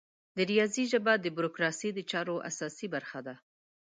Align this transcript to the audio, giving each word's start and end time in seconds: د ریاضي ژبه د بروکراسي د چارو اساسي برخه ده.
د 0.35 0.37
ریاضي 0.51 0.83
ژبه 0.91 1.13
د 1.19 1.25
بروکراسي 1.37 1.89
د 1.93 1.99
چارو 2.11 2.35
اساسي 2.49 2.87
برخه 2.95 3.19
ده. 3.27 3.35